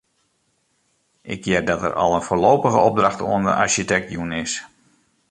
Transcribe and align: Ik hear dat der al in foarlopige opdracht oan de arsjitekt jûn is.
Ik 1.33 1.41
hear 1.45 1.63
dat 1.67 1.79
der 1.83 1.93
al 2.01 2.15
in 2.17 2.21
foarlopige 2.27 2.77
opdracht 2.87 3.21
oan 3.29 3.43
de 3.47 3.53
arsjitekt 3.63 4.09
jûn 4.13 4.31
is. 4.43 4.53